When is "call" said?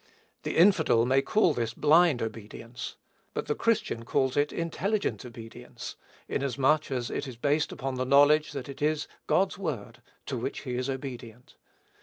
1.21-1.53